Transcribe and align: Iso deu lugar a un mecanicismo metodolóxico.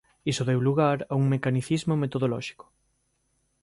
Iso 0.31 0.47
deu 0.49 0.59
lugar 0.67 0.97
a 1.11 1.13
un 1.21 1.25
mecanicismo 1.33 1.93
metodolóxico. 2.03 2.65